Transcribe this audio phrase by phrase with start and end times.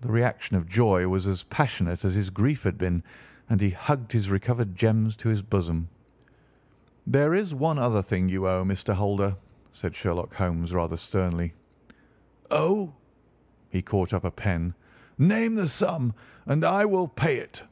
[0.00, 3.02] The reaction of joy was as passionate as his grief had been,
[3.50, 5.90] and he hugged his recovered gems to his bosom.
[7.06, 8.94] "There is one other thing you owe, Mr.
[8.94, 9.36] Holder,"
[9.72, 11.52] said Sherlock Holmes rather sternly.
[12.50, 12.94] "Owe!"
[13.68, 14.72] He caught up a pen.
[15.18, 16.14] "Name the sum,
[16.46, 17.62] and I will pay it."